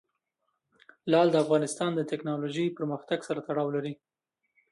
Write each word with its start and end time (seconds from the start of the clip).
لعل 1.11 1.27
د 1.31 1.35
افغانستان 1.43 1.91
د 1.95 2.01
تکنالوژۍ 2.11 2.65
پرمختګ 2.77 3.19
سره 3.27 3.39
تړاو 3.47 3.69
لري. 3.75 3.93